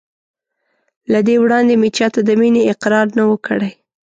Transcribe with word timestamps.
له 1.11 1.19
دې 1.27 1.35
وړاندې 1.43 1.73
مې 1.81 1.89
چا 1.97 2.07
ته 2.13 2.19
د 2.27 2.29
مینې 2.39 2.61
اقرار 2.73 3.07
نه 3.17 3.23
و 3.29 3.35
کړی. 3.45 3.71